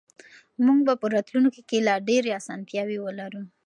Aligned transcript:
موږ 0.65 0.79
به 0.87 0.93
په 1.01 1.07
راتلونکي 1.15 1.61
کې 1.69 1.85
لا 1.87 1.95
ډېرې 2.07 2.31
اسانتیاوې 2.39 2.97
ولرو. 3.01 3.41